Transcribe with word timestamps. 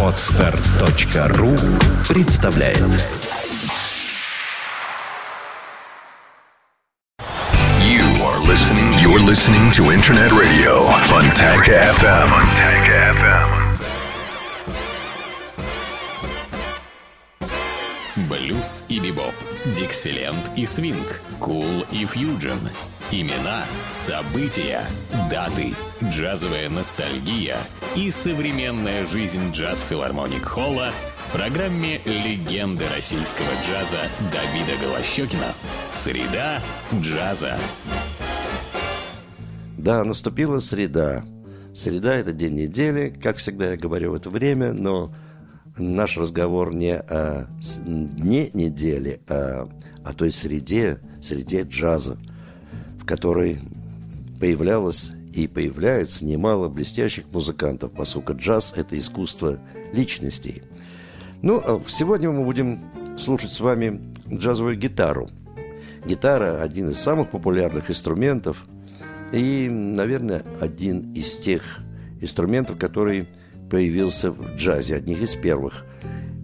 Отстар.ру 0.00 1.56
представляет 2.08 2.78
You 7.80 8.04
are 8.22 8.38
listening. 8.46 8.92
You're 9.02 9.18
listening 9.18 9.72
to 9.72 9.90
Internet 9.90 10.30
Radio 10.30 10.82
Fontanka 11.08 11.72
FM. 11.98 12.28
Fontanka 12.30 12.96
FM. 13.18 13.48
Блюз 18.28 18.84
и 18.88 19.00
бибоп, 19.00 19.34
дикселент 19.76 20.48
и 20.54 20.64
свинг, 20.64 21.20
кул 21.40 21.84
и 21.90 22.06
фьюджен. 22.06 22.70
Имена, 23.16 23.64
события, 23.88 24.88
даты, 25.30 25.72
джазовая 26.02 26.68
ностальгия 26.68 27.58
и 27.94 28.10
современная 28.10 29.06
жизнь 29.06 29.52
джаз-филармоник 29.52 30.44
Холла 30.44 30.90
в 31.18 31.32
программе 31.32 32.00
«Легенды 32.04 32.82
российского 32.92 33.46
джаза» 33.64 33.98
Давида 34.32 34.84
Голощекина. 34.84 35.54
Среда 35.92 36.60
джаза. 36.92 37.56
Да, 39.78 40.02
наступила 40.02 40.58
среда. 40.58 41.24
Среда– 41.72 42.14
это 42.16 42.32
день 42.32 42.56
недели, 42.56 43.10
как 43.22 43.36
всегда 43.36 43.70
я 43.70 43.76
говорю 43.76 44.10
в 44.10 44.14
это 44.14 44.28
время, 44.28 44.72
но 44.72 45.14
наш 45.78 46.16
разговор 46.16 46.74
не 46.74 46.96
о 46.96 47.46
дне 47.86 48.50
недели, 48.54 49.20
а 49.28 49.68
о 50.04 50.12
той 50.14 50.32
среде, 50.32 50.98
среде 51.22 51.62
джаза, 51.62 52.18
в 53.04 53.06
которой 53.06 53.60
появлялось 54.40 55.12
и 55.34 55.46
появляется 55.46 56.24
немало 56.24 56.70
блестящих 56.70 57.24
музыкантов, 57.32 57.92
поскольку 57.92 58.32
джаз– 58.34 58.72
это 58.76 58.98
искусство 58.98 59.58
личностей. 59.92 60.62
Ну, 61.42 61.60
а 61.62 61.82
сегодня 61.86 62.30
мы 62.30 62.44
будем 62.44 62.80
слушать 63.18 63.52
с 63.52 63.60
вами 63.60 64.00
джазовую 64.32 64.78
гитару. 64.78 65.28
Гитара– 66.06 66.62
один 66.62 66.88
из 66.88 66.98
самых 66.98 67.30
популярных 67.30 67.90
инструментов 67.90 68.64
и, 69.32 69.68
наверное, 69.68 70.42
один 70.58 71.12
из 71.12 71.36
тех 71.36 71.80
инструментов, 72.22 72.78
который 72.78 73.28
появился 73.70 74.30
в 74.30 74.56
джазе, 74.56 74.96
одних 74.96 75.20
из 75.20 75.34
первых. 75.34 75.84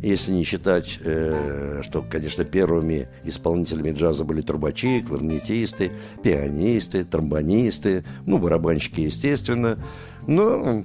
Если 0.03 0.33
не 0.33 0.45
считать, 0.45 0.99
э, 1.05 1.81
что, 1.83 2.03
конечно, 2.03 2.45
первыми 2.45 3.09
исполнителями 3.25 3.93
джаза 3.93 4.25
были 4.25 4.41
трубачи, 4.41 5.03
кларнетисты, 5.03 5.93
пианисты, 6.23 7.05
тромбонисты, 7.05 8.05
ну, 8.25 8.39
барабанщики, 8.39 9.03
естественно. 9.03 9.79
Но 10.27 10.85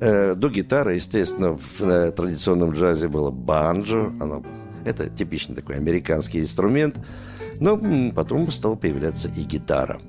э, 0.00 0.34
до 0.36 0.48
гитары, 0.48 0.94
естественно, 0.94 1.56
в 1.58 1.80
э, 1.82 2.12
традиционном 2.12 2.72
джазе 2.72 3.08
было 3.08 3.32
банджо. 3.32 4.12
Оно, 4.20 4.44
это 4.84 5.08
типичный 5.08 5.56
такой 5.56 5.76
американский 5.76 6.40
инструмент. 6.40 6.96
Но 7.58 7.76
потом 8.14 8.50
стала 8.52 8.76
появляться 8.76 9.28
и 9.28 9.42
гитара. 9.42 10.00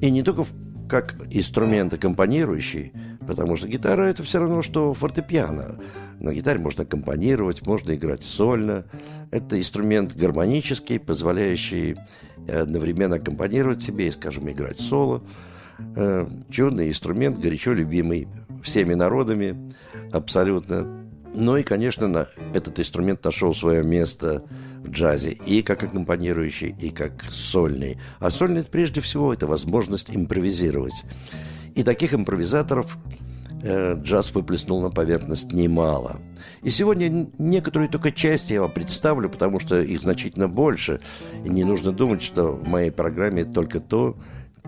И 0.00 0.10
не 0.10 0.22
только 0.24 0.42
в- 0.44 0.52
как 0.88 1.14
инструмент 1.30 1.92
аккомпанирующий, 1.92 2.92
потому 3.26 3.56
что 3.56 3.68
гитара 3.68 4.02
это 4.02 4.22
все 4.22 4.38
равно, 4.38 4.62
что 4.62 4.94
фортепиано. 4.94 5.80
На 6.20 6.32
гитаре 6.32 6.60
можно 6.60 6.84
аккомпанировать, 6.84 7.66
можно 7.66 7.94
играть 7.94 8.24
сольно. 8.24 8.84
Это 9.30 9.58
инструмент 9.58 10.16
гармонический, 10.16 10.98
позволяющий 10.98 11.96
одновременно 12.48 13.16
аккомпанировать 13.16 13.82
себе 13.82 14.08
и, 14.08 14.12
скажем, 14.12 14.50
играть 14.50 14.80
соло. 14.80 15.22
Э, 15.96 16.26
Чудный 16.48 16.88
инструмент, 16.88 17.38
горячо 17.38 17.72
любимый 17.72 18.28
всеми 18.62 18.94
народами, 18.94 19.70
абсолютно. 20.12 21.05
Ну 21.38 21.58
и, 21.58 21.62
конечно, 21.62 22.08
на, 22.08 22.28
этот 22.54 22.80
инструмент 22.80 23.22
нашел 23.22 23.52
свое 23.52 23.84
место 23.84 24.42
в 24.82 24.88
джазе 24.88 25.32
и 25.32 25.60
как 25.60 25.82
аккомпанирующий, 25.82 26.74
и 26.80 26.88
как 26.88 27.22
сольный. 27.30 27.98
А 28.20 28.30
сольный, 28.30 28.64
прежде 28.64 29.02
всего, 29.02 29.34
это 29.34 29.46
возможность 29.46 30.08
импровизировать. 30.08 31.04
И 31.74 31.82
таких 31.82 32.14
импровизаторов 32.14 32.96
э, 33.62 34.00
джаз 34.00 34.34
выплеснул 34.34 34.80
на 34.80 34.90
поверхность 34.90 35.52
немало. 35.52 36.20
И 36.62 36.70
сегодня 36.70 37.28
некоторые 37.36 37.90
только 37.90 38.12
части 38.12 38.54
я 38.54 38.62
вам 38.62 38.72
представлю, 38.72 39.28
потому 39.28 39.60
что 39.60 39.82
их 39.82 40.00
значительно 40.00 40.48
больше. 40.48 41.00
И 41.44 41.50
не 41.50 41.64
нужно 41.64 41.92
думать, 41.92 42.22
что 42.22 42.52
в 42.52 42.66
моей 42.66 42.90
программе 42.90 43.44
только 43.44 43.80
то, 43.80 44.16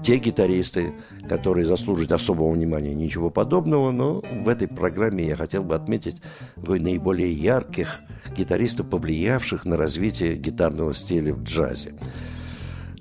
те 0.02 0.18
гитаристы, 0.18 0.92
которые 1.28 1.66
заслуживают 1.66 2.12
особого 2.12 2.52
внимания, 2.52 2.94
ничего 2.94 3.30
подобного, 3.30 3.90
но 3.90 4.22
в 4.44 4.48
этой 4.48 4.68
программе 4.68 5.26
я 5.26 5.36
хотел 5.36 5.62
бы 5.62 5.74
отметить 5.74 6.20
наиболее 6.56 7.32
ярких 7.32 8.00
гитаристов, 8.36 8.88
повлиявших 8.88 9.64
на 9.64 9.76
развитие 9.76 10.36
гитарного 10.36 10.94
стиля 10.94 11.34
в 11.34 11.42
джазе. 11.42 11.94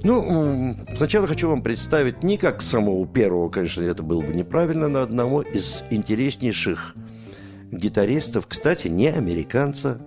Ну, 0.03 0.75
сначала 0.96 1.28
хочу 1.28 1.50
вам 1.50 1.63
представить 1.63 2.24
не 2.24 2.38
как 2.38 2.62
самого 2.62 3.06
первого, 3.07 3.50
конечно, 3.50 3.81
это 3.81 4.03
было 4.03 4.22
бы 4.22 4.34
неправильно, 4.34 4.88
но 4.88 5.02
одного 5.02 5.41
из 5.41 5.84
интереснейших 5.90 6.96
гитаристов, 7.72 8.47
кстати, 8.47 8.88
не 8.88 9.07
американца, 9.07 10.00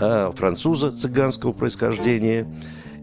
а 0.00 0.30
француза 0.32 0.92
цыганского 0.92 1.52
происхождения, 1.52 2.46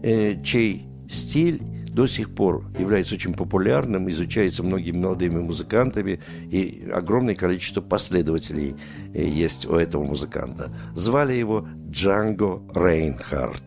э, 0.02 0.42
чей 0.42 0.86
стиль 1.10 1.62
до 1.92 2.06
сих 2.06 2.34
пор 2.34 2.64
является 2.78 3.14
очень 3.14 3.34
популярным, 3.34 4.10
изучается 4.10 4.62
многими 4.62 4.96
молодыми 4.96 5.40
музыкантами, 5.40 6.20
и 6.50 6.88
огромное 6.92 7.34
количество 7.34 7.82
последователей 7.82 8.74
э, 9.14 9.22
есть 9.24 9.66
у 9.66 9.74
этого 9.74 10.04
музыканта. 10.04 10.74
Звали 10.94 11.34
его 11.34 11.68
Джанго 11.90 12.62
Рейнхард. 12.74 13.62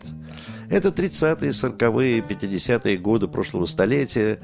Это 0.69 0.90
30-е, 0.90 1.52
40-е, 1.52 2.19
50-е 2.22 2.97
годы 2.97 3.28
прошлого 3.28 3.66
столетия. 3.66 4.40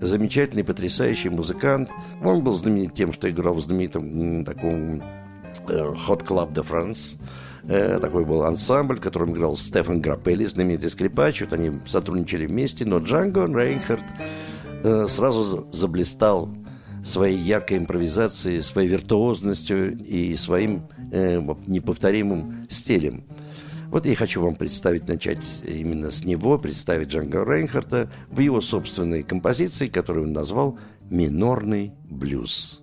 Замечательный, 0.00 0.64
потрясающий 0.64 1.28
музыкант. 1.28 1.90
Он 2.24 2.42
был 2.42 2.54
знаменит 2.54 2.94
тем, 2.94 3.12
что 3.12 3.28
играл 3.28 3.52
в 3.54 3.60
знаменитом 3.60 4.46
таком 4.46 5.02
Hot 5.66 6.26
Club 6.26 6.52
de 6.52 6.62
France. 6.66 7.18
Э, 7.64 7.98
Такой 8.00 8.24
был 8.24 8.42
ансамбль, 8.42 8.96
в 8.96 9.00
котором 9.00 9.32
играл 9.32 9.56
Стефан 9.56 10.00
Граппелли, 10.00 10.44
знаменитый 10.44 10.90
скрипач. 10.90 11.40
Вот 11.42 11.52
они 11.52 11.80
сотрудничали 11.86 12.46
вместе. 12.46 12.84
Но 12.84 12.98
Джанго 12.98 13.46
Рейнхард 13.46 14.04
э, 14.82 15.06
сразу 15.08 15.42
за- 15.42 15.64
заблистал 15.76 16.48
своей 17.04 17.38
яркой 17.38 17.78
импровизацией, 17.78 18.60
своей 18.62 18.88
виртуозностью 18.88 19.96
и 19.98 20.36
своим 20.36 20.88
э, 21.12 21.40
неповторимым 21.66 22.66
стилем. 22.68 23.24
Вот 23.88 24.06
я 24.06 24.14
хочу 24.14 24.40
вам 24.40 24.54
представить, 24.54 25.08
начать 25.08 25.62
именно 25.66 26.10
с 26.12 26.24
него, 26.24 26.58
представить 26.58 27.08
Джанго 27.08 27.44
Рейнхарта 27.44 28.08
в 28.30 28.38
его 28.38 28.60
собственной 28.60 29.22
композиции, 29.24 29.88
которую 29.88 30.26
он 30.26 30.32
назвал 30.32 30.78
«Минорный 31.10 31.92
блюз». 32.08 32.82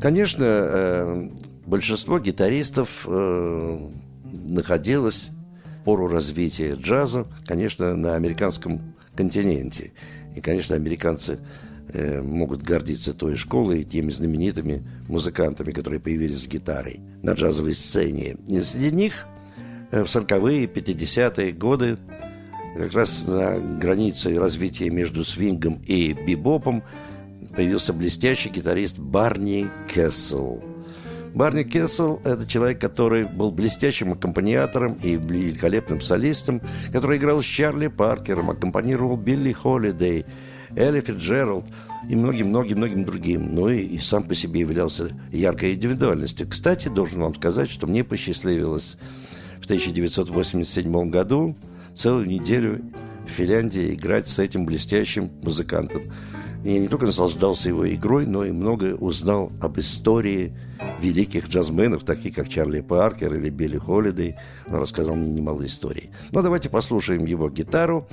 Конечно, 0.00 0.44
э, 0.46 1.28
большинство 1.66 2.18
гитаристов 2.18 3.04
э, 3.06 3.88
находилось 4.24 5.30
в 5.80 5.84
пору 5.84 6.08
развития 6.08 6.74
джаза, 6.74 7.26
конечно, 7.44 7.94
на 7.94 8.14
американском 8.14 8.94
континенте. 9.14 9.92
И, 10.34 10.40
конечно, 10.40 10.74
американцы 10.74 11.38
э, 11.92 12.22
могут 12.22 12.62
гордиться 12.62 13.12
той 13.12 13.36
школой 13.36 13.82
и 13.82 13.84
теми 13.84 14.10
знаменитыми 14.10 14.82
музыкантами, 15.06 15.70
которые 15.70 16.00
появились 16.00 16.44
с 16.44 16.48
гитарой 16.48 17.00
на 17.22 17.32
джазовой 17.32 17.74
сцене. 17.74 18.36
И 18.46 18.62
среди 18.62 18.90
них 18.90 19.26
в 19.90 20.04
40-е, 20.04 20.64
50-е 20.64 21.52
годы 21.52 21.98
как 22.74 22.94
раз 22.94 23.26
на 23.26 23.58
границе 23.58 24.38
развития 24.38 24.88
между 24.88 25.24
свингом 25.24 25.82
и 25.86 26.14
бибопом 26.14 26.84
появился 27.54 27.92
блестящий 27.92 28.50
гитарист 28.50 28.98
Барни 28.98 29.68
Кессел. 29.92 30.62
Барни 31.34 31.62
Кессел– 31.62 32.20
это 32.24 32.46
человек, 32.46 32.80
который 32.80 33.24
был 33.24 33.52
блестящим 33.52 34.12
аккомпаниатором 34.12 34.94
и 34.94 35.14
великолепным 35.14 36.00
солистом, 36.00 36.60
который 36.92 37.18
играл 37.18 37.40
с 37.40 37.44
Чарли 37.44 37.86
Паркером, 37.86 38.50
аккомпанировал 38.50 39.16
Билли 39.16 39.52
Холидей, 39.52 40.24
Элли 40.76 41.00
Фитджеральд 41.00 41.64
и 42.08 42.16
многим-многим-многим 42.16 43.04
другим. 43.04 43.54
Ну 43.54 43.68
и, 43.68 43.80
и 43.80 43.98
сам 43.98 44.24
по 44.24 44.34
себе 44.34 44.60
являлся 44.60 45.10
яркой 45.30 45.74
индивидуальностью. 45.74 46.48
Кстати, 46.48 46.88
должен 46.88 47.20
вам 47.20 47.34
сказать, 47.34 47.70
что 47.70 47.86
мне 47.86 48.02
посчастливилось 48.02 48.96
в 49.60 49.64
1987 49.66 51.10
году 51.10 51.54
целую 51.94 52.26
неделю 52.26 52.82
в 53.26 53.30
Финляндии 53.30 53.94
играть 53.94 54.26
с 54.26 54.38
этим 54.38 54.66
блестящим 54.66 55.30
музыкантом. 55.42 56.02
И 56.64 56.72
я 56.72 56.78
не 56.78 56.88
только 56.88 57.06
наслаждался 57.06 57.68
его 57.68 57.88
игрой, 57.92 58.26
но 58.26 58.44
и 58.44 58.52
многое 58.52 58.94
узнал 58.94 59.50
об 59.60 59.78
истории 59.78 60.54
великих 61.00 61.48
джазменов, 61.48 62.04
таких 62.04 62.34
как 62.34 62.48
Чарли 62.48 62.80
Паркер 62.80 63.34
или 63.34 63.48
Билли 63.48 63.78
Холидей. 63.78 64.36
Он 64.68 64.76
рассказал 64.76 65.16
мне 65.16 65.30
немало 65.30 65.64
историй. 65.64 66.10
Но 66.32 66.42
давайте 66.42 66.68
послушаем 66.68 67.24
его 67.24 67.48
гитару 67.48 68.06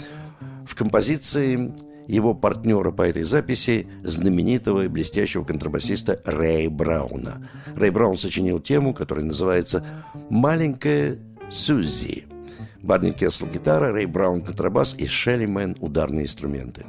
в 0.66 0.76
композиции 0.76 1.74
его 2.08 2.34
партнера 2.34 2.92
по 2.92 3.02
этой 3.02 3.24
записи, 3.24 3.88
знаменитого 4.04 4.86
и 4.86 4.88
блестящего 4.88 5.44
контрабасиста 5.44 6.22
Рэй 6.26 6.70
Брауна. 6.70 7.50
Рэй 7.76 7.92
Браун 7.92 8.18
сочинил 8.18 8.60
тему, 8.60 8.94
которая 8.94 9.26
называется 9.26 9.86
«Маленькая 10.30 11.18
Сюзи». 11.52 12.26
Барни 12.82 13.12
Кессел– 13.12 13.48
гитара, 13.54 13.92
Рэй 13.92 14.06
Браун– 14.06 14.42
контрабас 14.44 14.96
и 14.98 15.06
Шелли 15.06 15.46
Мэн– 15.46 15.76
ударные 15.82 16.24
инструменты. 16.24 16.86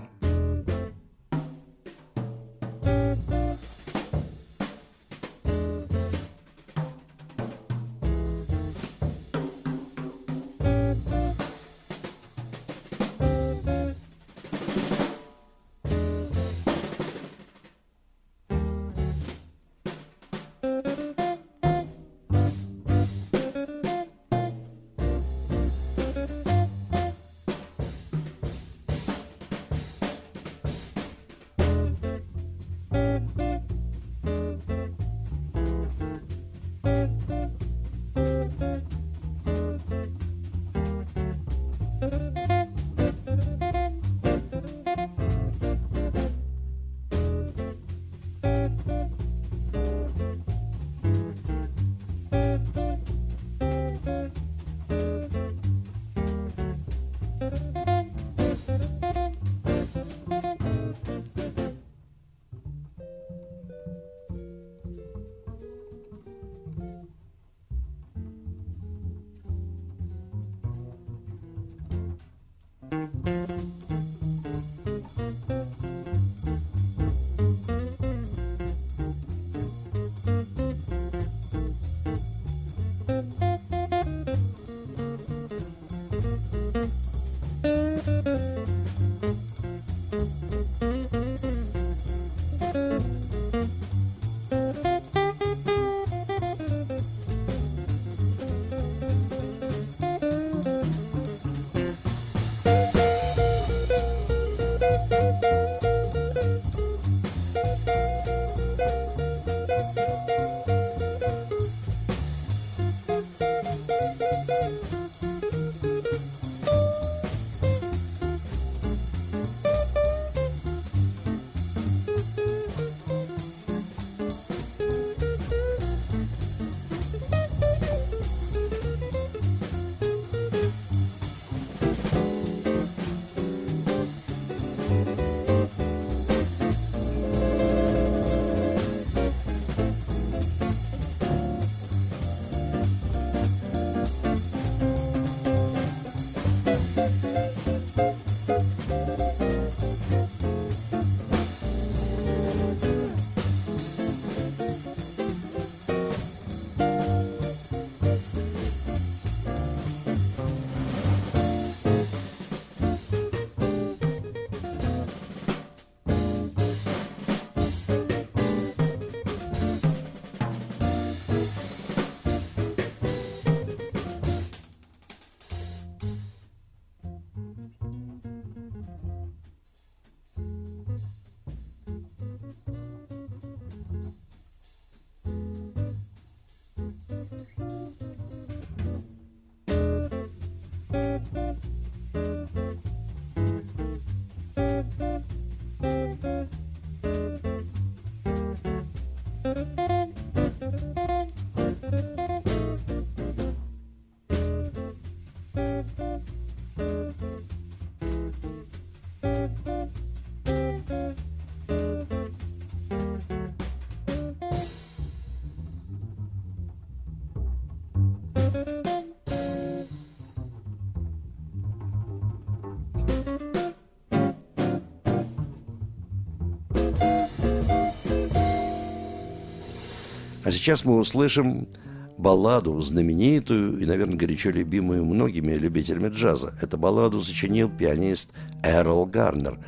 А 230.48 230.50
сейчас 230.50 230.86
мы 230.86 230.96
услышим 230.96 231.68
балладу, 232.16 232.80
знаменитую 232.80 233.76
и, 233.80 233.84
наверное, 233.84 234.16
горячо 234.16 234.48
любимую 234.48 235.04
многими 235.04 235.52
любителями 235.52 236.08
джаза. 236.08 236.54
Эту 236.62 236.78
балладу 236.78 237.20
сочинил 237.20 237.68
пианист 237.68 238.32
Эрл 238.62 239.04
Гарнер. 239.04 239.58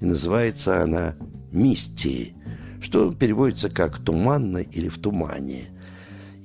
И 0.00 0.06
называется 0.06 0.82
она 0.82 1.14
«Мисти», 1.52 2.32
что 2.80 3.12
переводится 3.12 3.68
как 3.68 3.98
«туманно» 3.98 4.62
или 4.62 4.88
«в 4.88 4.96
тумане». 4.96 5.78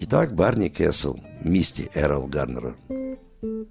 Итак, 0.02 0.36
Барни 0.36 0.68
Кессел, 0.68 1.18
«Мисти» 1.42 1.90
Эрл 1.96 2.28
Гарнера. 2.28 2.76
В 3.42 3.66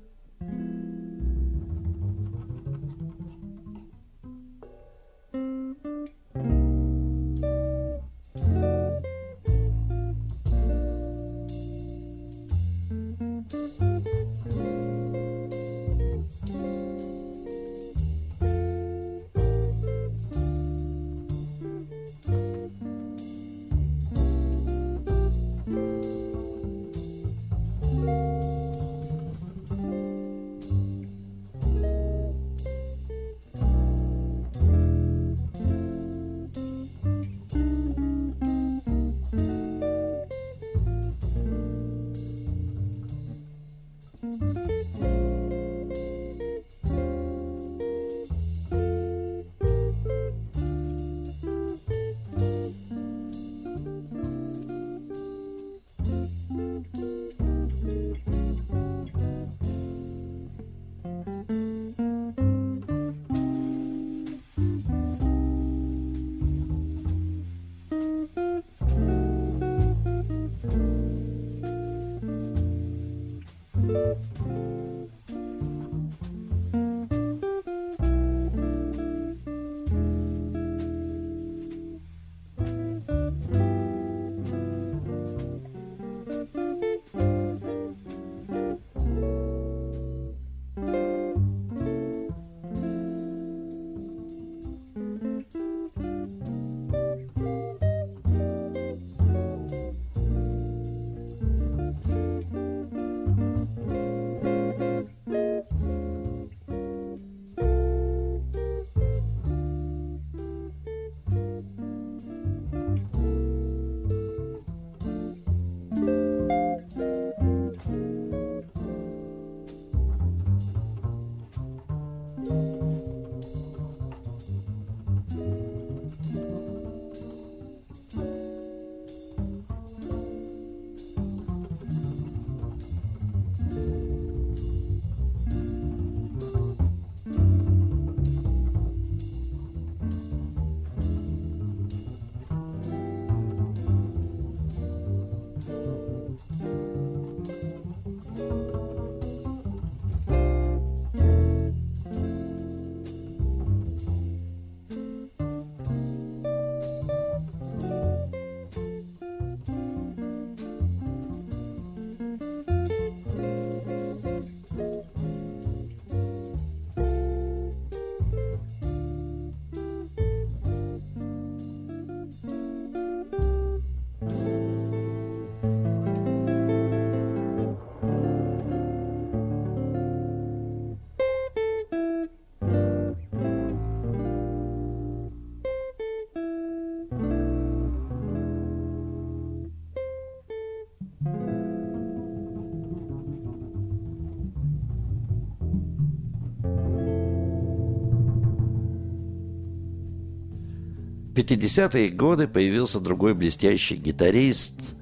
50-е 201.51 202.09
годы 202.09 202.49
появился 202.49 203.01
другой 203.01 203.35
блестящий 203.35 203.97
гитарист, 203.97 204.95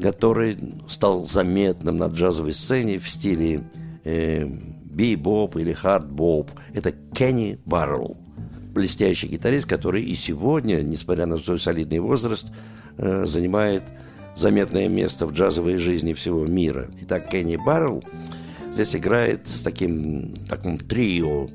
который 0.00 0.58
стал 0.88 1.24
заметным 1.24 1.96
на 1.96 2.06
джазовой 2.06 2.52
сцене 2.52 2.98
в 2.98 3.08
стиле 3.08 3.64
э, 4.04 4.46
би-боп 4.46 5.56
или 5.56 5.72
хард-боп. 5.72 6.50
Это 6.74 6.92
Кенни 6.92 7.58
Баррелл. 7.64 8.16
Блестящий 8.72 9.26
гитарист, 9.26 9.66
который 9.66 10.02
и 10.02 10.14
сегодня, 10.14 10.82
несмотря 10.82 11.26
на 11.26 11.38
свой 11.38 11.58
солидный 11.58 11.98
возраст, 11.98 12.46
э, 12.98 13.26
занимает 13.26 13.82
заметное 14.34 14.88
место 14.88 15.26
в 15.26 15.32
джазовой 15.32 15.78
жизни 15.78 16.12
всего 16.12 16.46
мира. 16.46 16.90
Итак, 17.02 17.30
Кенни 17.30 17.56
Баррелл 17.56 18.04
здесь 18.72 18.94
играет 18.94 19.48
с 19.48 19.62
таким, 19.62 20.34
таким 20.48 20.78
трио. 20.78 21.48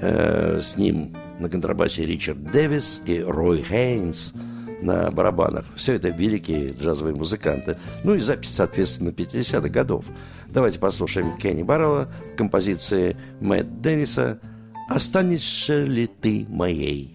Э, 0.00 0.60
с 0.60 0.76
ним 0.76 1.16
на 1.38 1.48
контрабасе 1.48 2.06
Ричард 2.06 2.50
Дэвис 2.52 3.02
и 3.06 3.20
Рой 3.20 3.62
Хейнс 3.62 4.32
на 4.80 5.10
барабанах. 5.10 5.64
Все 5.76 5.94
это 5.94 6.08
великие 6.08 6.72
джазовые 6.72 7.14
музыканты. 7.14 7.76
Ну 8.04 8.14
и 8.14 8.20
запись, 8.20 8.54
соответственно, 8.54 9.10
50-х 9.10 9.68
годов. 9.68 10.06
Давайте 10.48 10.78
послушаем 10.78 11.36
Кенни 11.36 11.62
Баррелла 11.62 12.08
композиции 12.36 13.16
Мэтт 13.40 13.80
Денниса 13.80 14.40
«Останешься 14.88 15.82
ли 15.84 16.06
ты 16.06 16.46
моей?» 16.48 17.14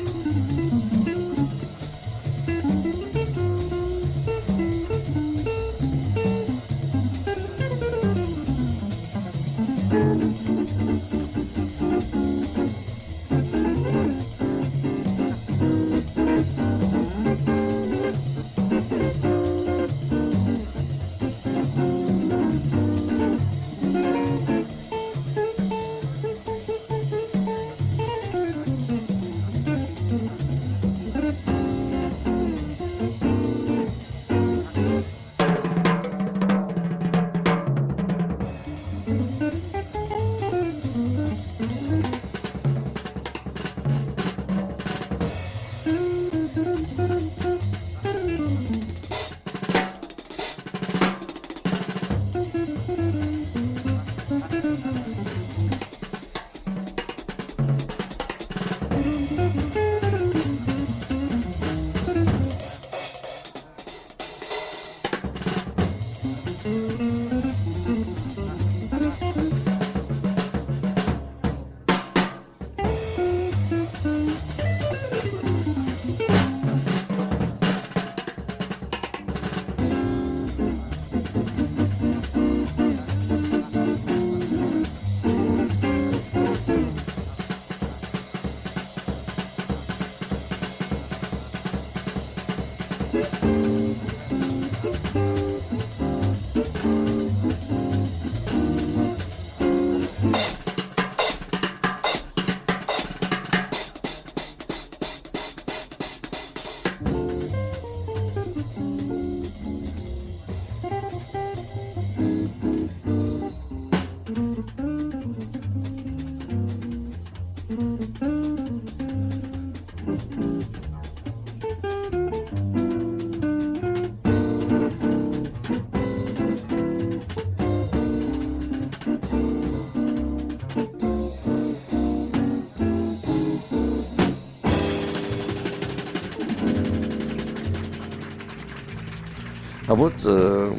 вот 140.01 140.23
э, 140.25 140.73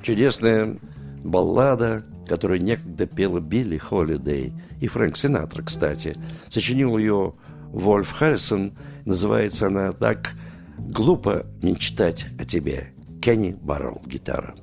чудесная 0.00 0.78
баллада, 1.24 2.04
которую 2.28 2.62
некогда 2.62 3.04
пела 3.04 3.40
Билли 3.40 3.78
Холидей 3.78 4.52
и 4.80 4.86
Фрэнк 4.86 5.16
Синатра, 5.16 5.64
кстати. 5.64 6.16
Сочинил 6.50 6.96
ее 6.96 7.34
Вольф 7.72 8.12
Харрисон. 8.12 8.74
Называется 9.06 9.66
она 9.66 9.90
так 9.90 10.34
«Глупо 10.78 11.44
мечтать 11.62 12.26
о 12.38 12.44
тебе». 12.44 12.92
Кенни 13.20 13.56
Баррелл, 13.60 14.00
гитара. 14.06 14.54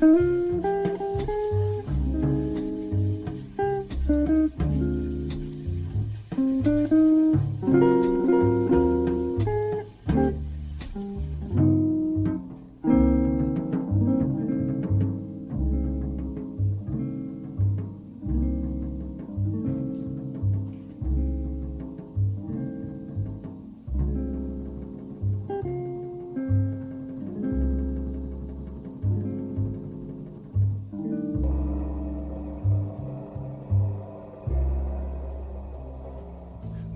Mm-hmm. 0.00 0.49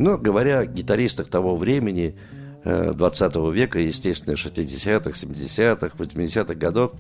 Но 0.04 0.18
говоря 0.18 0.58
о 0.58 0.66
гитаристах 0.66 1.28
того 1.28 1.56
времени, 1.56 2.14
20 2.62 3.36
э, 3.36 3.52
века, 3.54 3.80
естественно, 3.80 4.34
60-х, 4.34 5.12
70-х, 5.12 5.96
80-х 5.96 6.54
годов, 6.56 6.92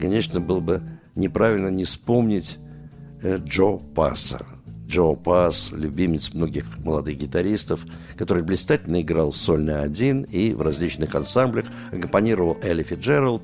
конечно, 0.00 0.40
было 0.40 0.60
бы 0.60 0.82
неправильно 1.14 1.68
не 1.68 1.84
вспомнить 1.84 2.56
э, 3.22 3.36
Джо 3.44 3.76
Пасса. 3.94 4.46
Джо 4.86 5.16
Пасс, 5.16 5.70
любимец 5.70 6.32
многих 6.32 6.64
молодых 6.78 7.18
гитаристов, 7.18 7.84
который 8.16 8.42
блистательно 8.42 9.02
играл 9.02 9.34
сольно 9.34 9.82
один 9.82 10.22
и 10.22 10.54
в 10.54 10.62
различных 10.62 11.14
ансамблях, 11.14 11.66
аккомпанировал 11.92 12.56
Элли 12.62 12.84
Фиджеральд, 12.84 13.42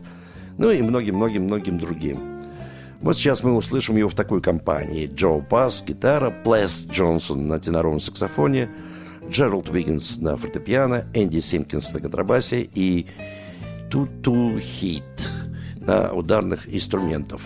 ну 0.57 0.71
и 0.71 0.81
многим-многим-многим 0.81 1.77
другим. 1.77 2.36
Вот 3.07 3.15
сейчас 3.15 3.45
мы 3.45 3.55
услышим 3.55 3.97
его 3.97 4.09
в 4.09 4.17
такой 4.17 4.43
компании. 4.43 5.07
Джо 5.07 5.41
Пасс, 5.41 5.81
гитара, 5.87 6.33
Плес 6.45 6.85
Джонсон 6.91 7.47
на 7.47 7.61
теноровом 7.61 8.01
саксофоне, 8.01 8.69
Джеральд 9.31 9.69
Уиггинс 9.69 10.17
на 10.17 10.37
фортепиано, 10.37 11.07
Энди 11.15 11.39
Симпкинс 11.39 11.93
на 11.93 12.01
контрабасе 12.01 12.69
и 12.75 13.07
Туту 13.93 14.59
Хит 14.59 15.05
на 15.77 16.13
ударных 16.15 16.67
инструментах. 16.67 17.43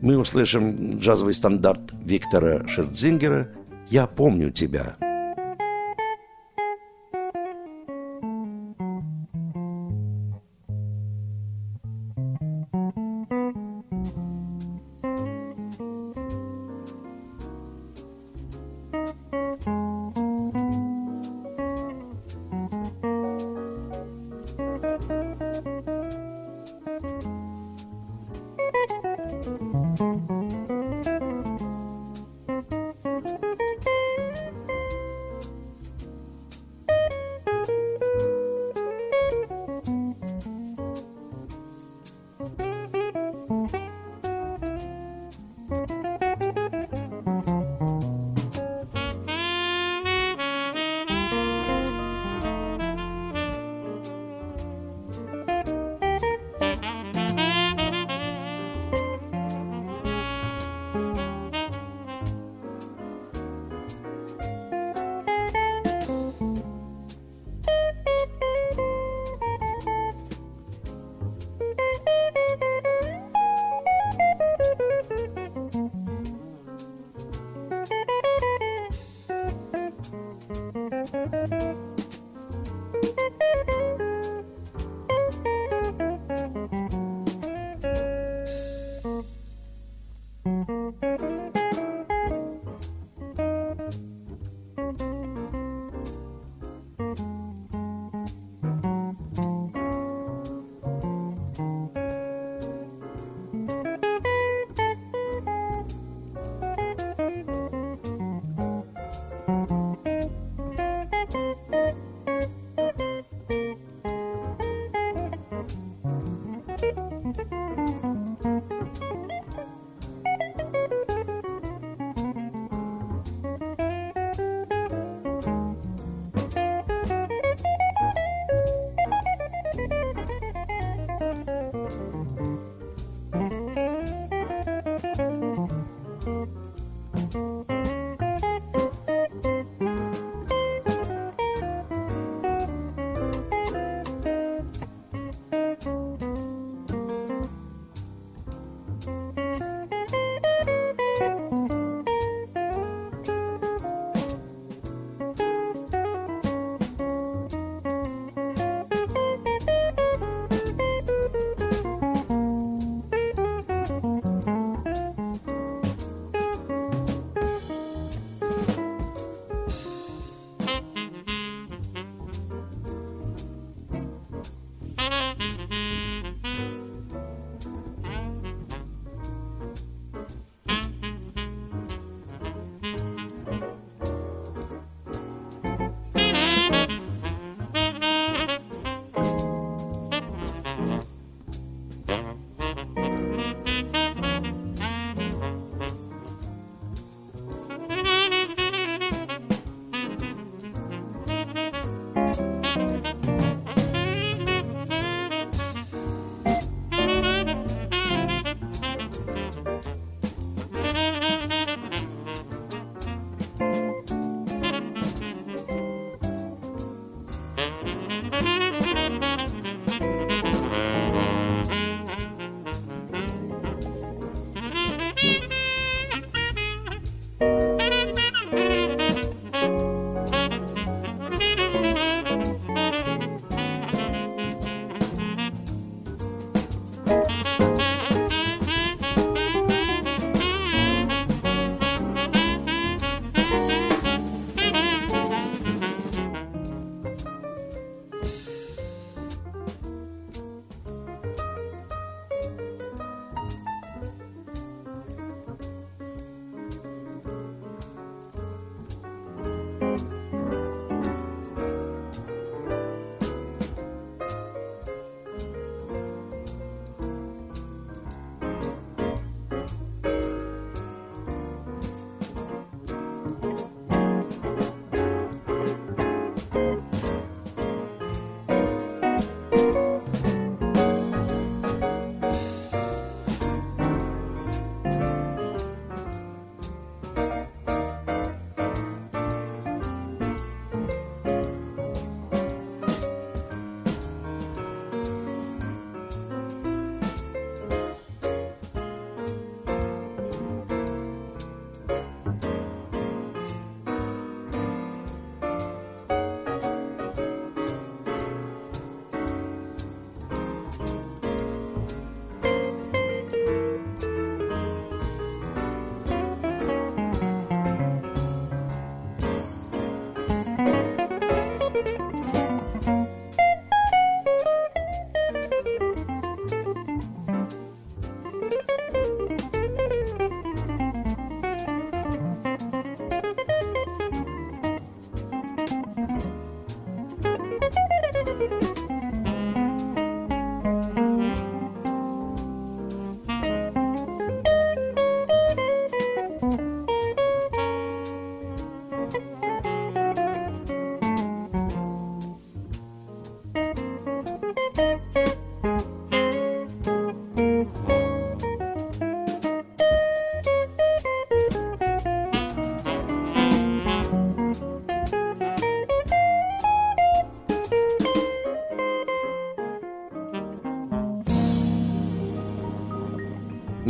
Мы 0.00 0.16
услышим 0.16 0.98
джазовый 0.98 1.34
стандарт 1.34 1.92
Виктора 2.02 2.66
Шердзингера 2.66 3.48
«Я 3.90 4.06
помню 4.06 4.48
тебя». 4.48 4.96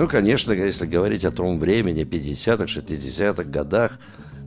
Ну, 0.01 0.09
конечно, 0.09 0.53
если 0.53 0.87
говорить 0.87 1.27
о 1.27 1.31
том 1.31 1.59
времени, 1.59 2.05
50-х, 2.05 2.65
60-х 2.65 3.43
годах, 3.43 3.99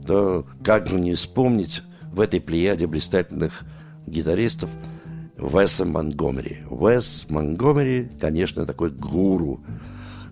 то 0.04 0.44
как 0.64 0.88
же 0.88 0.98
не 0.98 1.14
вспомнить 1.14 1.84
в 2.12 2.18
этой 2.18 2.40
плеяде 2.40 2.88
блистательных 2.88 3.62
гитаристов 4.04 4.68
Веса 5.36 5.84
Монгомери. 5.84 6.56
Вес 6.68 7.26
Монгомери, 7.28 8.10
конечно, 8.20 8.66
такой 8.66 8.90
гуру, 8.90 9.60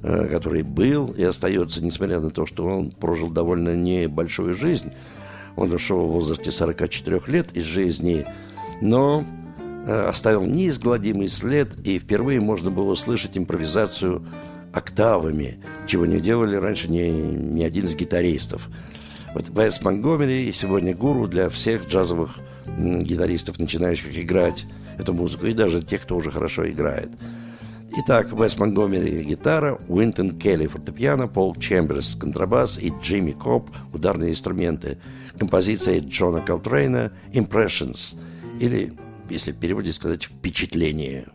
э, 0.03 0.27
который 0.27 0.65
был 0.65 1.13
и 1.13 1.23
остается, 1.23 1.85
несмотря 1.85 2.21
на 2.21 2.31
то, 2.31 2.45
что 2.45 2.67
он 2.67 2.91
прожил 2.91 3.31
довольно 3.31 3.77
небольшую 3.77 4.55
жизнь. 4.55 4.91
Он 5.55 5.73
ушел 5.73 6.05
в 6.05 6.15
возрасте 6.15 6.51
44 6.51 7.21
лет 7.29 7.57
из 7.57 7.63
жизни, 7.63 8.27
но 8.81 9.25
э, 9.87 10.09
оставил 10.09 10.43
неизгладимый 10.47 11.29
след, 11.29 11.79
и 11.87 12.01
впервые 12.01 12.41
можно 12.41 12.73
было 12.73 12.91
услышать 12.91 13.39
импровизацию 13.39 14.27
октавами, 14.73 15.59
чего 15.87 16.07
не 16.07 16.21
делали 16.21 16.57
раньше 16.57 16.91
ни, 16.91 17.01
ни 17.09 17.63
один 17.63 17.85
из 17.85 17.95
гитаристов. 17.95 18.69
Вот 19.35 19.49
Вес 19.49 19.81
Монгомери 19.83 20.53
сегодня 20.53 20.95
гуру 20.95 21.27
для 21.27 21.49
всех 21.49 21.87
джазовых 21.89 22.39
гитаристов, 22.67 23.59
начинающих 23.59 24.19
играть 24.19 24.67
эту 24.99 25.13
музыку, 25.15 25.47
и 25.47 25.55
даже 25.55 25.83
тех, 25.83 26.03
кто 26.03 26.17
уже 26.17 26.31
хорошо 26.31 26.69
играет. 26.69 27.11
Итак, 27.95 28.33
Вес 28.33 28.59
Монгомери– 28.59 29.23
гитара, 29.25 29.79
Уинтон 29.89 30.39
Келли– 30.39 30.67
фортепиано, 30.69 31.29
Пол 31.29 31.55
Чемберс– 31.57 32.15
контрабас 32.21 32.79
и 32.79 32.91
Джимми 33.03 33.33
Кобб– 33.33 33.69
ударные 33.93 34.31
инструменты. 34.31 34.97
Композиция 35.39 36.01
Джона 36.01 36.41
Колтрейна 36.41 37.13
«Impressions» 37.35 38.17
или, 38.61 38.95
если 39.29 39.53
в 39.53 39.57
переводе 39.57 39.93
сказать, 39.93 40.25
«Впечатление». 40.25 41.27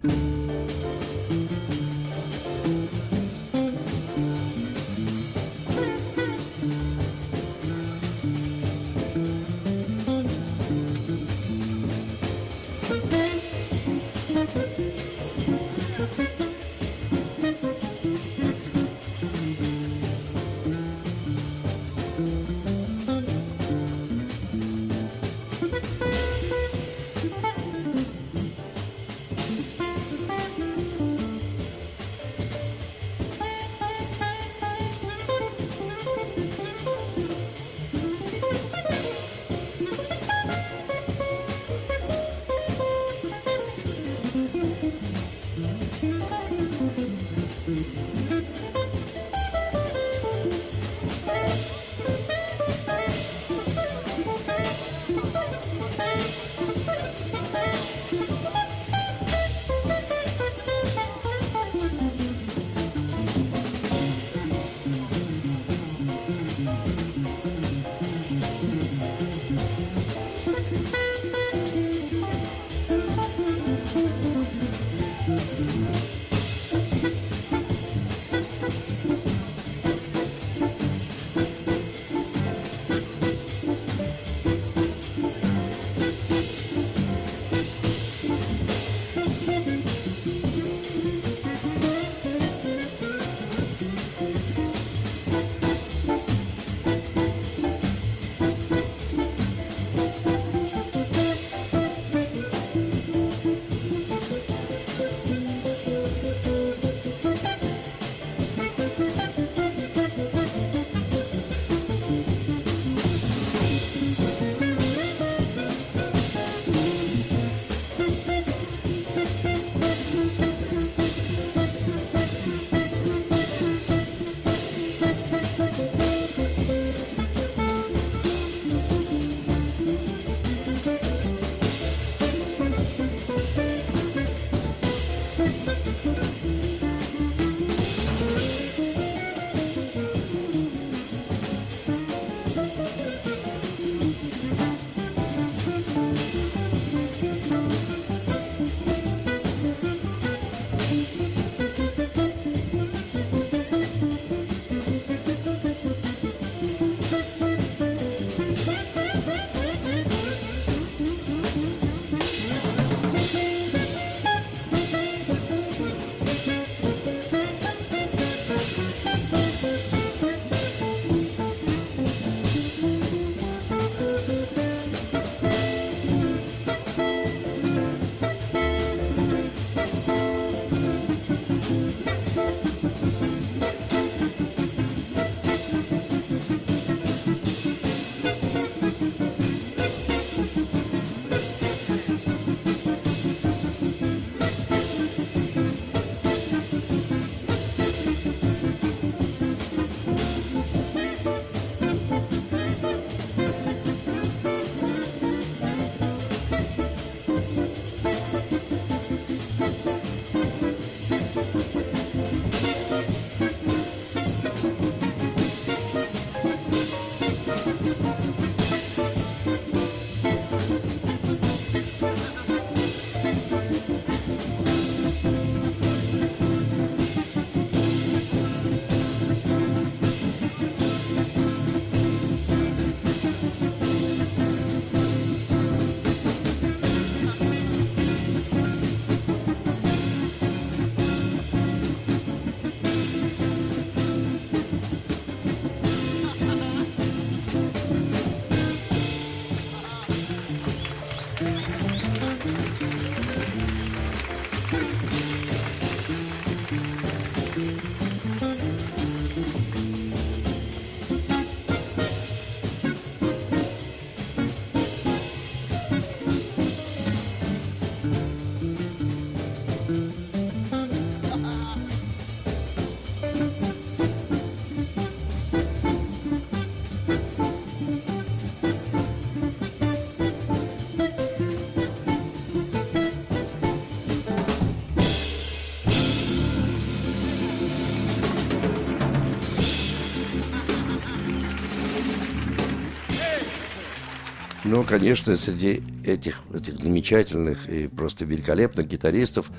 Ну, 294.70 294.84
конечно, 294.84 295.38
среди 295.38 295.82
этих, 296.06 296.42
этих 296.54 296.78
замечательных 296.78 297.70
и 297.70 297.88
просто 297.88 298.26
великолепных 298.26 298.86
гитаристов, 298.86 299.50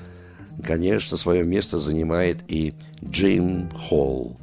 конечно, 0.63 1.17
свое 1.17 1.43
место 1.43 1.79
занимает 1.79 2.37
и 2.47 2.75
Джим 3.03 3.71
Холл. 3.71 4.37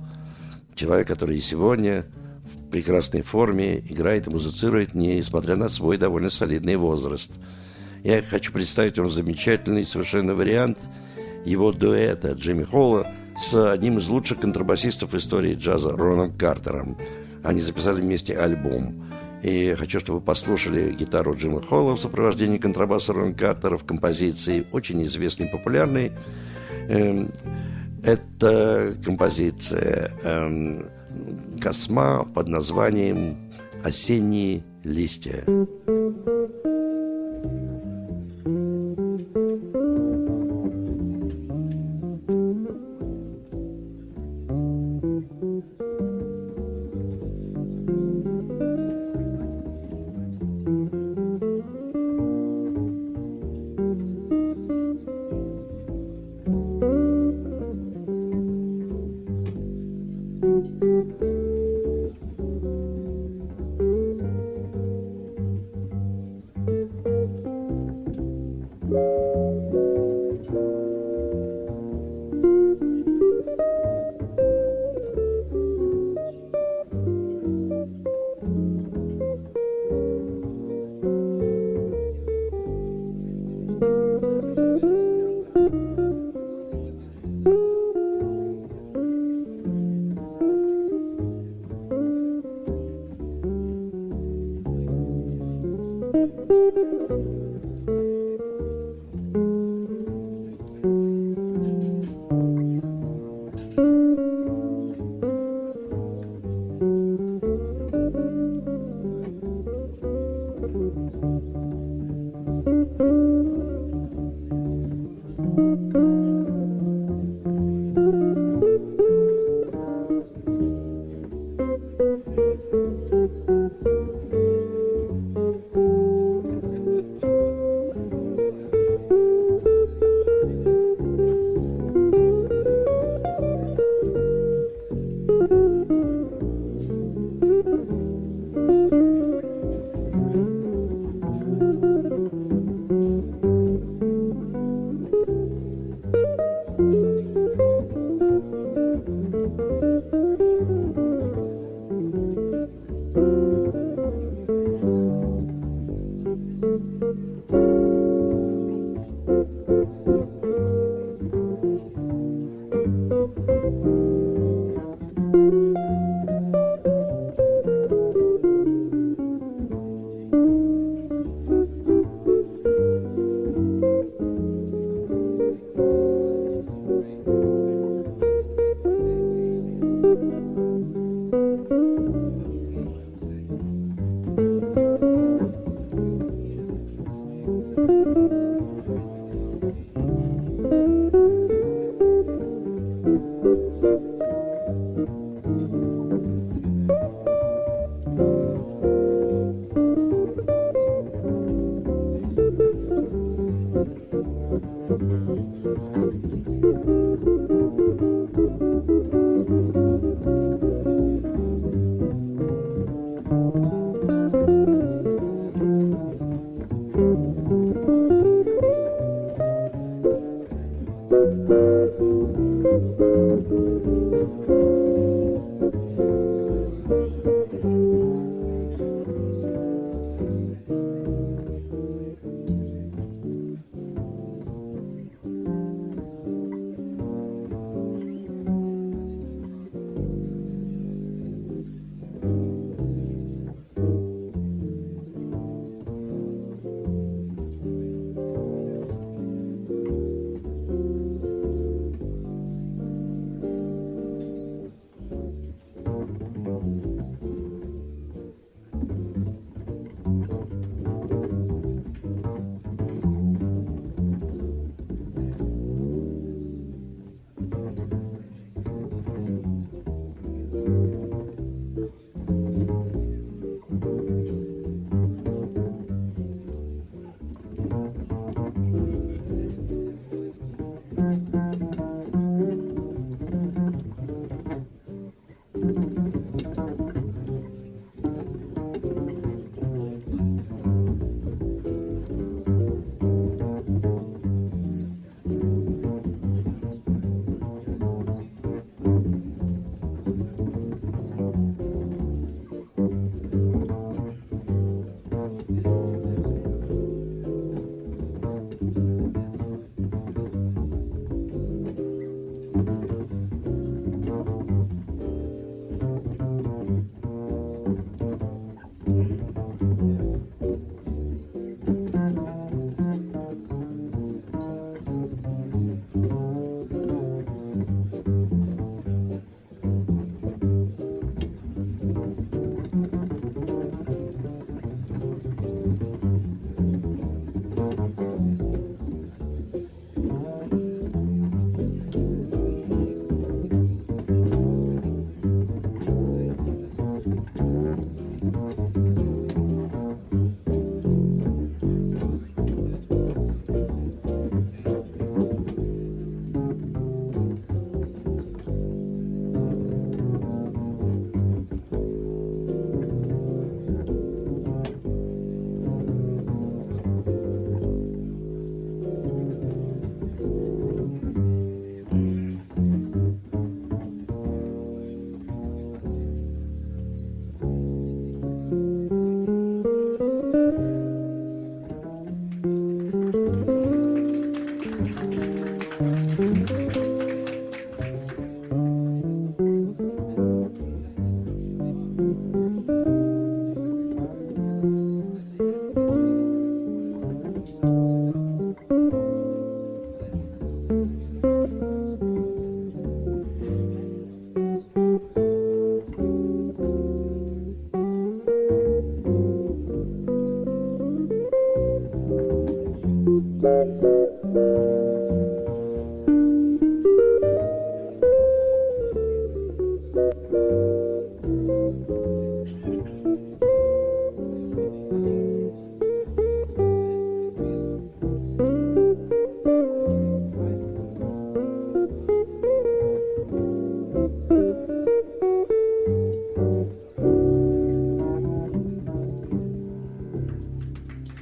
Человек, 0.74 1.06
который 1.06 1.38
и 1.38 1.40
сегодня 1.40 2.04
в 2.42 2.70
прекрасной 2.70 3.22
форме 3.22 3.78
играет 3.78 4.26
и 4.26 4.30
музицирует, 4.30 4.94
несмотря 4.94 5.54
на 5.54 5.68
свой 5.68 5.98
довольно 5.98 6.30
солидный 6.30 6.74
возраст. 6.74 7.30
Я 8.02 8.20
хочу 8.22 8.52
представить 8.52 8.98
вам 8.98 9.08
замечательный 9.08 9.86
совершенно 9.86 10.34
вариант 10.34 10.78
его 11.44 11.70
дуэта 11.70 12.32
Джимми 12.32 12.64
Холла 12.64 13.06
с 13.38 13.54
одним 13.70 13.98
из 13.98 14.08
лучших 14.08 14.40
контрабасистов 14.40 15.14
истории 15.14 15.54
джаза 15.54 15.92
Роном 15.92 16.36
Картером. 16.36 16.98
Они 17.44 17.60
записали 17.60 18.00
вместе 18.00 18.36
альбом– 18.36 19.04
и 19.47 19.76
хочу, 19.76 20.01
чтобы 20.01 20.18
вы 20.18 20.24
послушали 20.24 20.92
гитару 20.92 21.36
Джима 21.36 21.62
Холла 21.62 21.94
в 21.94 22.01
сопровождении 22.01 22.59
контрабаса 22.59 23.12
Рон 23.12 23.32
Картера 23.32 23.78
в 23.78 23.84
композиции, 23.84 24.66
очень 24.72 25.05
известной 25.05 25.47
и 25.47 25.51
популярной. 25.51 26.11
Эм, 26.88 27.30
это 28.03 28.97
композиция 29.05 30.11
эм, 30.24 30.86
Косма 31.62 32.24
под 32.34 32.49
названием 32.49 33.53
«Осенние 33.84 34.64
листья». 34.82 35.44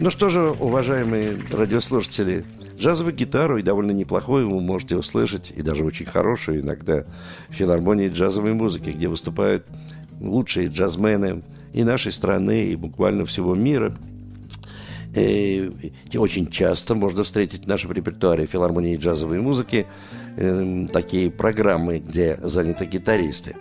Ну 0.04 0.10
что 0.10 0.28
же, 0.28 0.50
уважаемые 0.50 1.38
радиослушатели, 1.50 2.44
джазовую 2.78 3.14
гитару 3.14 3.56
и 3.56 3.62
довольно 3.62 3.92
неплохую 3.92 4.50
вы 4.50 4.60
можете 4.60 4.98
услышать, 4.98 5.50
и 5.56 5.62
даже 5.62 5.82
очень 5.82 6.04
хорошую 6.04 6.60
иногда, 6.60 7.04
в 7.48 7.54
филармонии 7.54 8.10
джазовой 8.10 8.52
музыки, 8.52 8.90
где 8.90 9.08
выступают 9.08 9.66
лучшие 10.20 10.68
джазмены 10.68 11.42
и 11.72 11.84
нашей 11.84 12.12
страны, 12.12 12.64
и 12.66 12.76
буквально 12.76 13.24
всего 13.24 13.54
мира. 13.54 13.96
И 15.14 15.72
очень 16.14 16.48
часто 16.48 16.94
можно 16.94 17.24
встретить 17.24 17.64
в 17.64 17.66
нашем 17.66 17.90
репертуаре 17.92 18.44
филармонии 18.44 18.98
джазовой 18.98 19.40
музыки 19.40 19.86
э, 20.36 20.86
такие 20.92 21.30
программы, 21.30 22.00
где 22.00 22.36
заняты 22.42 22.84
гитаристы 22.84 23.56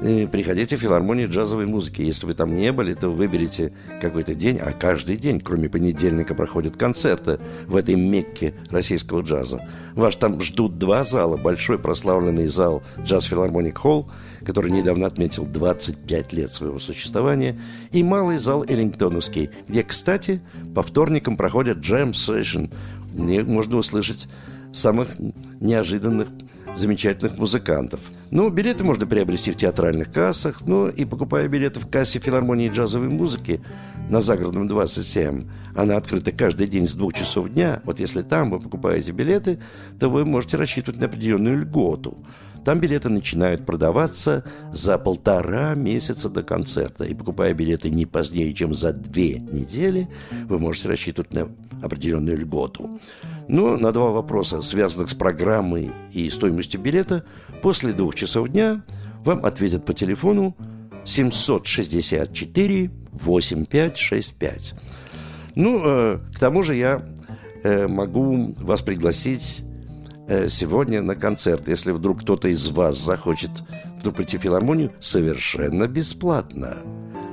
приходите 0.00 0.76
в 0.76 0.80
филармонию 0.80 1.28
джазовой 1.28 1.66
музыки. 1.66 2.02
Если 2.02 2.26
вы 2.26 2.34
там 2.34 2.54
не 2.54 2.72
были, 2.72 2.94
то 2.94 3.08
выберите 3.08 3.72
какой-то 4.00 4.34
день, 4.34 4.58
а 4.58 4.72
каждый 4.72 5.16
день, 5.16 5.40
кроме 5.40 5.68
понедельника, 5.68 6.34
проходят 6.34 6.76
концерты 6.76 7.38
в 7.66 7.76
этой 7.76 7.94
мекке 7.94 8.54
российского 8.70 9.22
джаза. 9.22 9.66
Вас 9.94 10.16
там 10.16 10.40
ждут 10.40 10.78
два 10.78 11.04
зала. 11.04 11.36
Большой 11.36 11.78
прославленный 11.78 12.46
зал 12.46 12.82
Джаз 13.00 13.24
Филармоник 13.24 13.78
Холл, 13.78 14.10
который 14.44 14.70
недавно 14.70 15.06
отметил 15.06 15.46
25 15.46 16.32
лет 16.32 16.52
своего 16.52 16.78
существования, 16.78 17.60
и 17.92 18.02
малый 18.02 18.38
зал 18.38 18.64
Эллингтоновский, 18.64 19.50
где, 19.68 19.82
кстати, 19.82 20.40
по 20.74 20.82
вторникам 20.82 21.36
проходят 21.36 21.78
джем-сессион, 21.78 22.70
где 23.12 23.42
можно 23.42 23.76
услышать 23.76 24.28
самых 24.72 25.16
неожиданных 25.60 26.28
замечательных 26.76 27.38
музыкантов. 27.38 28.00
Ну, 28.30 28.50
билеты 28.50 28.84
можно 28.84 29.06
приобрести 29.06 29.52
в 29.52 29.56
театральных 29.56 30.12
кассах, 30.12 30.62
ну 30.66 30.88
и 30.88 31.04
покупая 31.04 31.48
билеты 31.48 31.80
в 31.80 31.88
кассе 31.88 32.18
филармонии 32.18 32.68
джазовой 32.68 33.08
музыки 33.08 33.60
на 34.08 34.20
Загородном 34.20 34.68
27, 34.68 35.48
она 35.74 35.96
открыта 35.96 36.30
каждый 36.30 36.66
день 36.66 36.86
с 36.86 36.94
двух 36.94 37.14
часов 37.14 37.48
дня. 37.50 37.80
Вот 37.84 38.00
если 38.00 38.22
там 38.22 38.50
вы 38.50 38.60
покупаете 38.60 39.12
билеты, 39.12 39.58
то 39.98 40.08
вы 40.08 40.24
можете 40.24 40.56
рассчитывать 40.56 41.00
на 41.00 41.06
определенную 41.06 41.60
льготу. 41.60 42.18
Там 42.64 42.80
билеты 42.80 43.10
начинают 43.10 43.66
продаваться 43.66 44.42
за 44.72 44.96
полтора 44.96 45.74
месяца 45.74 46.30
до 46.30 46.42
концерта. 46.42 47.04
И 47.04 47.14
покупая 47.14 47.52
билеты 47.52 47.90
не 47.90 48.06
позднее, 48.06 48.54
чем 48.54 48.72
за 48.72 48.92
две 48.92 49.38
недели, 49.38 50.08
вы 50.48 50.58
можете 50.58 50.88
рассчитывать 50.88 51.34
на 51.34 51.48
определенную 51.82 52.38
льготу. 52.38 53.00
Но 53.48 53.76
на 53.76 53.92
два 53.92 54.10
вопроса, 54.10 54.62
связанных 54.62 55.10
с 55.10 55.14
программой 55.14 55.90
и 56.12 56.30
стоимостью 56.30 56.80
билета, 56.80 57.24
после 57.62 57.92
двух 57.92 58.14
часов 58.14 58.48
дня 58.48 58.82
вам 59.24 59.44
ответят 59.44 59.84
по 59.84 59.92
телефону 59.94 60.56
764 61.04 62.90
8565. 63.12 64.74
Ну, 65.54 65.82
э, 65.84 66.18
к 66.34 66.38
тому 66.38 66.62
же 66.62 66.74
я 66.74 67.02
э, 67.62 67.86
могу 67.86 68.54
вас 68.56 68.82
пригласить 68.82 69.62
э, 70.26 70.48
сегодня 70.48 71.02
на 71.02 71.14
концерт. 71.14 71.68
Если 71.68 71.92
вдруг 71.92 72.22
кто-то 72.22 72.48
из 72.48 72.68
вас 72.68 72.98
захочет 72.98 73.50
вдруг 73.98 74.16
прийти 74.16 74.36
в 74.36 74.42
филармонию, 74.42 74.92
совершенно 75.00 75.86
бесплатно. 75.86 76.78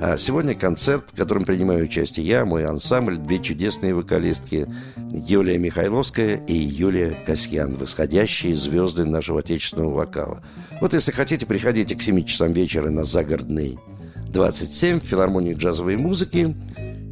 А 0.04 0.16
сегодня 0.16 0.56
концерт, 0.56 1.04
в 1.12 1.16
котором 1.16 1.44
принимаю 1.44 1.84
участие 1.84 2.26
я, 2.26 2.44
мой 2.44 2.66
ансамбль, 2.66 3.18
две 3.18 3.38
чудесные 3.38 3.94
вокалистки 3.94 4.66
Юлия 5.12 5.58
Михайловская 5.58 6.44
и 6.44 6.54
Юлия 6.54 7.16
Касьян, 7.24 7.76
восходящие 7.76 8.56
звезды 8.56 9.04
нашего 9.04 9.38
отечественного 9.38 9.92
вокала. 9.92 10.42
Вот 10.80 10.92
если 10.92 11.12
хотите, 11.12 11.46
приходите 11.46 11.94
к 11.94 12.02
7 12.02 12.24
часам 12.24 12.52
вечера 12.52 12.90
на 12.90 13.04
загородный 13.04 13.78
27 14.26 14.98
в 14.98 15.04
филармонии 15.04 15.54
джазовой 15.54 15.96
музыки. 15.96 16.56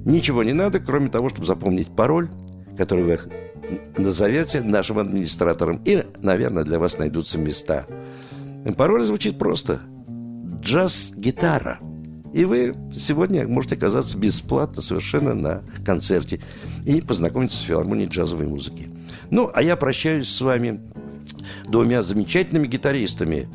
Ничего 0.05 0.43
не 0.43 0.53
надо, 0.53 0.81
кроме 0.81 1.11
того, 1.11 1.29
чтобы 1.29 1.47
запомнить 1.47 1.95
пароль, 1.95 2.29
который 2.77 3.05
вы 3.05 3.21
назовете 3.99 4.63
нашим 4.63 4.99
администратором. 4.99 5.81
И, 5.85 6.05
наверное, 6.19 6.65
для 6.65 6.81
вас 6.81 6.99
найдутся 6.99 7.39
места. 7.39 7.87
Пароль 8.77 9.05
звучит 9.05 9.39
просто. 9.39 9.79
Джаз-гитара– 10.61 11.79
и 12.33 12.45
вы 12.45 12.75
сегодня 12.95 13.47
можете 13.47 13.75
оказаться 13.77 14.17
бесплатно 14.17 14.83
совершенно 14.83 15.35
на 15.35 15.63
концерте 15.85 16.41
и 16.87 17.01
познакомиться 17.01 17.57
с 17.57 17.63
филармонией 17.63 18.09
джазовой 18.09 18.47
музыки. 18.47 18.89
Ну, 19.31 19.51
а 19.53 19.63
я 19.63 19.77
прощаюсь 19.77 20.29
с 20.29 20.41
вами 20.41 20.81
двумя 21.67 22.03
замечательными 22.03 22.67
гитаристами 22.67 23.49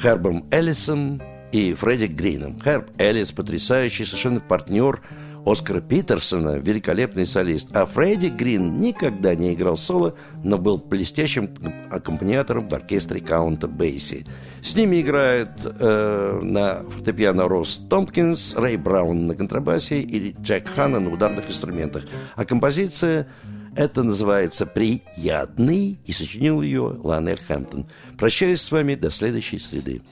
Хербом 0.00 0.46
Эллисом 0.50 1.20
и 1.52 1.74
Фредди 1.74 2.06
Грином. 2.06 2.60
Херб 2.60 2.90
Эллис– 2.98 3.32
потрясающий 3.32 4.04
совершенно 4.04 4.40
партнер– 4.40 5.00
Оскара 5.44 5.80
Питерсона, 5.80 6.58
великолепный 6.58 7.26
солист, 7.26 7.74
а 7.74 7.86
Фредди 7.86 8.28
Грин 8.28 8.78
никогда 8.80 9.34
не 9.34 9.54
играл 9.54 9.76
соло, 9.76 10.14
но 10.44 10.56
был 10.56 10.78
блестящим 10.78 11.50
аккомпаниатором 11.90 12.68
в 12.68 12.74
оркестре 12.74 13.20
Каунта 13.20 13.66
Бейси. 13.66 14.24
С 14.62 14.76
ними 14.76 15.00
играет 15.00 15.50
э, 15.64 16.40
на 16.42 16.84
фортепиано 16.84 17.48
Росс 17.48 17.80
Томпкинс, 17.90 18.54
Рэй 18.56 18.76
Браун 18.76 19.26
на 19.26 19.34
контрабасе 19.34 20.00
и 20.00 20.34
Джек 20.40 20.68
Ханна 20.68 21.00
на 21.00 21.12
ударных 21.12 21.48
инструментах. 21.48 22.04
А 22.36 22.44
композиция 22.44 23.26
это 23.74 24.02
называется 24.02 24.66
«Приятный», 24.66 25.98
и 26.04 26.12
сочинил 26.12 26.60
ее 26.60 26.98
Ланель 27.02 27.40
Хэмптон. 27.40 27.86
Прощаюсь 28.18 28.60
с 28.60 28.70
вами 28.70 28.94
до 28.94 29.10
следующей 29.10 29.58
среды. 29.58 30.02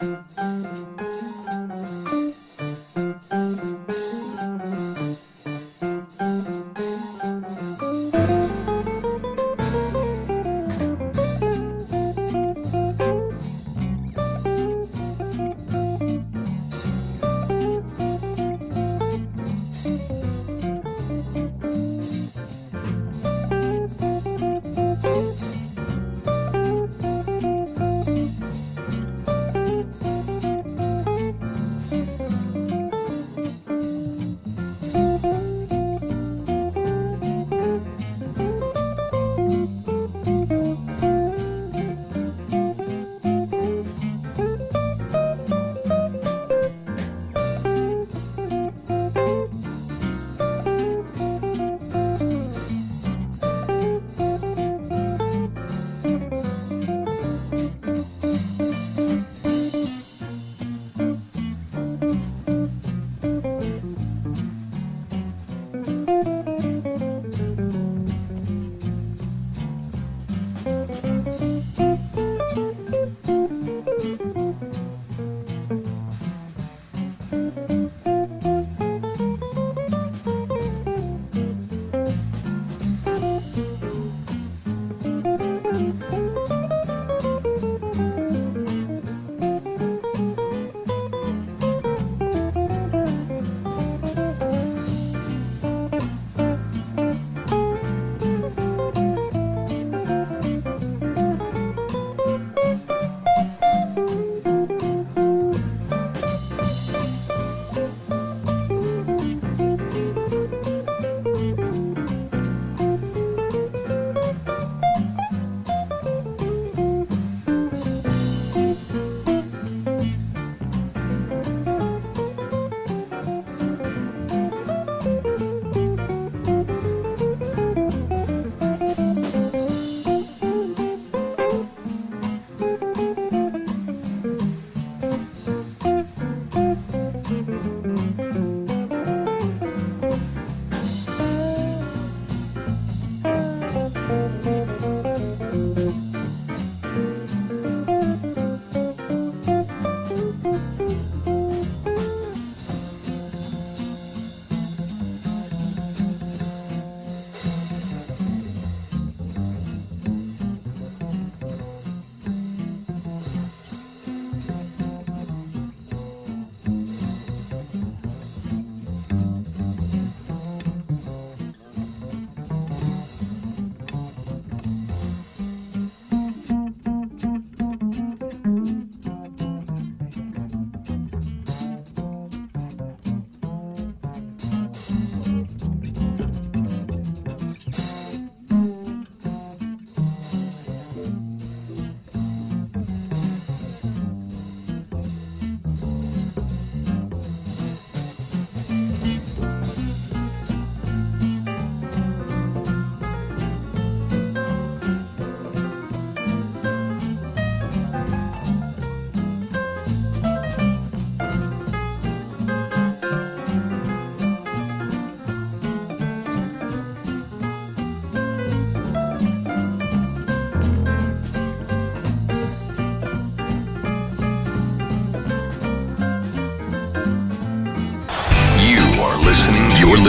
listening. 0.00 0.98
You're 0.98 1.09